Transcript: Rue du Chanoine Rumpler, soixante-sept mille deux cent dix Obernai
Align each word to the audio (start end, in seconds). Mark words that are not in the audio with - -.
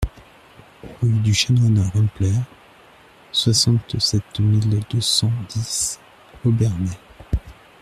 Rue 0.99 1.19
du 1.19 1.31
Chanoine 1.31 1.91
Rumpler, 1.93 2.33
soixante-sept 3.31 4.39
mille 4.39 4.83
deux 4.89 4.99
cent 4.99 5.29
dix 5.49 5.99
Obernai 6.43 6.97